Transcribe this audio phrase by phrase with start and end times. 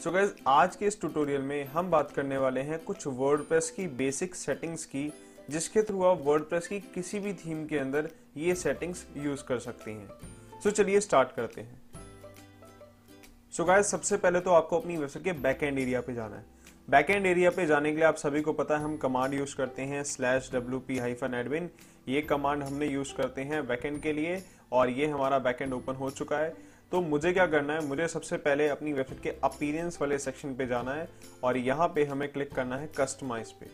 [0.00, 3.86] सो so आज के इस ट्यूटोरियल में हम बात करने वाले हैं कुछ वर्डप्रेस की
[3.86, 5.02] बेसिक सेटिंग्स की,
[5.50, 9.90] जिसके थ्रू आप वर्डप्रेस की किसी भी थीम के अंदर ये सेटिंग्स यूज़ कर सकती
[9.90, 10.08] हैं।
[10.62, 11.80] सो so चलिए स्टार्ट करते हैं।
[13.52, 16.44] सो so सबसे पहले तो आपको अपनी वेबसाइट के बैक एंड एरिया पे जाना है।
[16.88, 19.56] बैक एंड एरिया पे जाने के लिए आप सभी को पता है हम कमांड यूज़
[19.56, 21.70] करते हैं slash W P hyphen admin
[22.08, 24.42] ये कमांड हमने यूज़ करते हैं बैकएंड के लिए
[24.72, 27.84] और ये हमारा बैकएंड ओपन हो चुका है। तो मुझे क्या करना है?
[27.86, 31.08] मुझे सबसे पहले अपनी वेबसाइट के अपीरियंस वाले सेक्शन पे जाना है
[31.44, 33.66] और यहाँ पे हमें क्लिक करना है कस्टमाइज पे।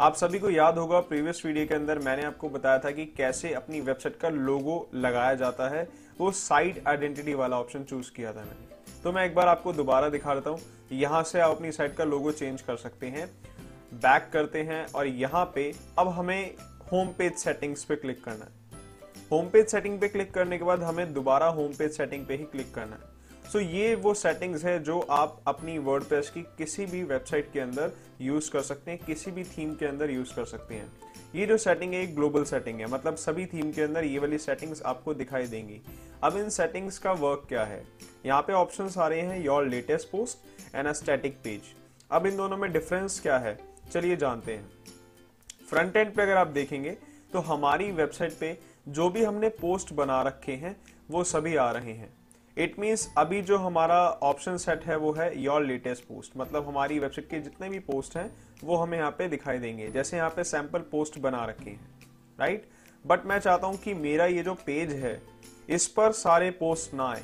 [0.00, 3.52] आप सभी को याद होगा प्रीवियस वीडियो के अंदर मैंने आपको बताया था कि कैसे
[3.54, 5.88] अपनी वेबसाइट का लोगो लगाया जाता है।
[6.18, 10.08] वो साइट आइडेंटिटी वाला ऑप्शन चूज़ किया था मैंने। तो मैं एक बार आपको दोबारा
[10.08, 10.60] दिखा देता हूँ।
[10.92, 13.26] यहाँ से आप अपनी साइट का लोगो चेंज कर सकते हैं।
[13.94, 16.54] बैक करते हैं और यहाँ पे अब हमें
[16.92, 18.63] होम पेज सेटिंग्स पे क्लिक करना है।
[19.34, 22.44] होम पेज सेटिंग पे क्लिक करने के बाद हमें दोबारा होम पेज सेटिंग पे ही
[22.44, 26.84] क्लिक करना है। सो so, ये वो सेटिंग्स है जो आप अपनी वर्डप्रेस की किसी
[26.86, 30.44] भी वेबसाइट के अंदर यूज़ कर सकते हैं किसी भी थीम के अंदर यूज़ कर
[30.44, 30.92] सकते हैं।
[31.34, 34.38] ये जो सेटिंग है एक ग्लोबल सेटिंग है। मतलब सभी थीम के अंदर ये वाली
[34.38, 35.80] सेटिंग्स आपको दिखाई देंगी।
[36.22, 37.82] अब इन सेटिंग्स का वर्क क्या है?
[38.26, 41.72] यहाँ पे ऑप्शन आ रहे हैं your latest post and a static page
[42.10, 43.58] अब इन दोनों में डिफरेंस क्या है?
[43.92, 44.70] चलिए जानते हैं।
[45.70, 46.96] फ्रंट एंड पे अगर आप देखेंगे
[47.32, 50.76] तो हमारी वेबसाइट पे जो भी हमने पोस्ट बना रखे हैं,
[51.10, 52.12] वो सभी आ रहे हैं।
[52.56, 56.98] इट मीन्स अभी जो हमारा ऑप्शन सेट है, वो है योर लेटेस्ट पोस्ट मतलब हमारी
[56.98, 58.30] वेबसाइट के जितने भी पोस्ट हैं,
[58.64, 61.90] वो हमें यहाँ पे दिखाई देंगे। जैसे यहाँ पे सैंपल पोस्ट बना रखे हैं
[62.38, 62.68] राइट
[63.04, 65.20] बट मैं चाहता हूँ कि मेरा ये जो पेज है,
[65.68, 67.22] इस पर सारे पोस्ट ना आए।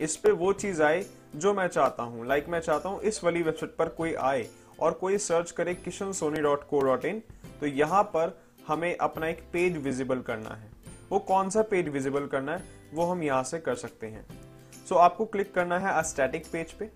[0.00, 1.04] इस पे वो चीज़ आए
[1.36, 4.46] जो मैं चाहता हूँ। लाइक like मैं चाहता हूँ इस वाली वेबसाइट पर कोई आए
[4.80, 7.22] और कोई सर्च करे Kishan Soni dot co dot in
[7.60, 8.38] तो यहाँ पर
[8.68, 10.70] हमें अपना एक पेज विजिबल करना है।
[11.10, 12.64] वो कौन सा पेज विजिबल करना है
[12.94, 16.72] वो हम यहाँ से कर सकते हैं। सो so, आपको क्लिक करना है स्टैटिक पेज
[16.72, 16.90] पे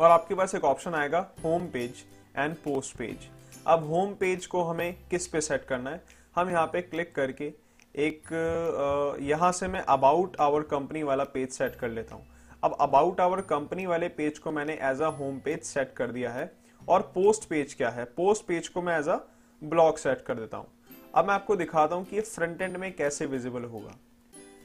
[0.00, 2.04] और आपके पास एक ऑप्शन आएगा home page
[2.36, 3.28] and post page
[3.66, 6.02] अब होम पेज को हमें किस पे सेट करना है?
[6.36, 7.52] हम यहाँ पे क्लिक करके
[7.94, 12.26] एक यहाँ से मैं अबाउट आवर कंपनी वाला पेज सेट कर लेता हूँ।
[12.64, 16.30] अब अबाउट आवर कंपनी वाले पेज को मैंने as a home page set कर दिया
[16.32, 16.50] है
[16.88, 18.04] और पोस्ट पेज क्या है?
[18.06, 19.18] पोस्ट पेज को मैं एज अ
[19.62, 20.66] ब्लॉग सेट कर देता हूँ।
[21.14, 23.90] अब मैं आपको दिखाता हूँ कि ये फ्रंट एंड में कैसे विजिबल होगा।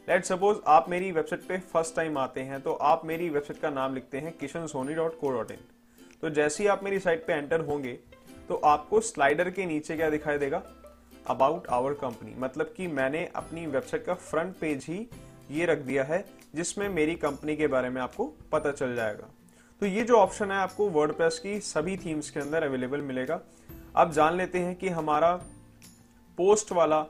[0.07, 3.69] लेट सपोज़ आप मेरी वेबसाइट पे फ़र्स्ट टाइम आते हैं तो आप मेरी वेबसाइट का
[3.69, 5.57] नाम लिखते हैं Kishan Soni dot co dot in
[6.21, 7.93] तो जैसे ही आप मेरी साइट पे एंटर होंगे
[8.49, 10.61] तो आपको स्लाइडर के नीचे क्या दिखाई देगा?
[11.27, 15.07] अबाउट आवर कंपनी मतलब कि मैंने अपनी वेबसाइट का फ्रंट पेज ही
[15.51, 16.23] ये रख दिया है,
[16.55, 19.27] जिसमें मेरी कंपनी के बारे में आपको पता चल जाएगा।
[19.81, 23.39] तो ये जो ऑप्शन है, आपको वर्डप्रेस की सभी थीम्स के अंदर अवेलेबल मिलेगा।
[23.95, 25.39] अब जान लेते हैं कि हमारा
[26.37, 27.05] पोस्ट वाला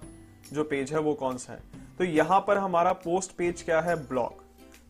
[0.54, 1.60] जो पेज है वो कौन सा है?
[1.98, 3.96] तो यहाँ पर हमारा पोस्ट पेज क्या है?
[4.08, 4.44] ब्लॉक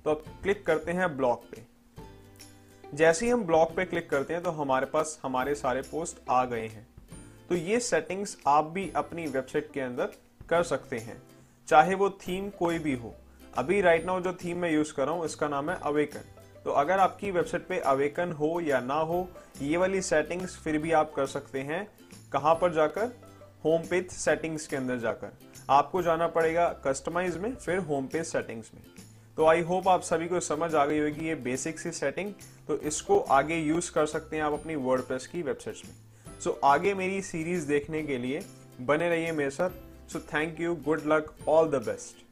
[0.06, 1.66] तो अब क्लिक करते हैं ब्लॉक पे।
[2.84, 6.44] जैसे ही हम ब्लॉक पे क्लिक करते हैं तो हमारे पास हमारे सारे पोस्ट आ
[6.46, 6.88] गए हैं।
[7.50, 10.12] तो ये सेटिंग्स आप भी अपनी वेबसाइट के अंदर
[10.50, 11.22] कर सकते हैं,
[11.68, 13.14] चाहे वो थीम कोई भी हो।
[13.54, 16.34] अभी राइट नाउ जो थीम मैं यूज़ कर रहा हूँ, इसका नाम है अवेकन
[16.66, 19.28] तो अगर आपकी वेबसाइट पे अवेकन हो या ना हो,
[19.62, 21.88] ये वाली सेटिंग्स फिर भी आप कर सकते हैं।
[22.34, 23.12] कहाँ पर जाकर?
[23.64, 25.38] होम पेज सेटिंग्स के अंदर जाकर।
[25.70, 28.82] आपको जाना पड़ेगा कस्टमाइज में फिर होम पेज सेटिंग्स में।
[29.38, 32.34] तो आई होप आप सभी को समझ आ गई होगी ये बेसिक सी सेटिंग
[32.68, 35.02] तो इसको आगे यूज़ कर सकते हैं आप अपनी वर्ड
[35.32, 38.46] की वेबसाइट्स में। सो so, आगे मेरी सीरीज़ देखने के लिए
[38.82, 39.70] बने रहिए मेरे साथ।
[40.10, 42.27] So thank you good luck all the best